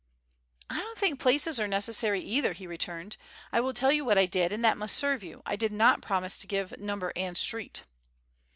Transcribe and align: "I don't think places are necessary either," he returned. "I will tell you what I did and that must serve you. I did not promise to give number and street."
"I 0.67 0.79
don't 0.79 0.97
think 0.97 1.19
places 1.19 1.59
are 1.59 1.67
necessary 1.67 2.21
either," 2.21 2.53
he 2.53 2.65
returned. 2.65 3.17
"I 3.51 3.59
will 3.59 3.71
tell 3.71 3.91
you 3.91 4.03
what 4.03 4.17
I 4.17 4.25
did 4.25 4.51
and 4.51 4.65
that 4.65 4.75
must 4.75 4.97
serve 4.97 5.23
you. 5.23 5.43
I 5.45 5.55
did 5.55 5.71
not 5.71 6.01
promise 6.01 6.39
to 6.39 6.47
give 6.47 6.79
number 6.79 7.13
and 7.15 7.37
street." 7.37 7.83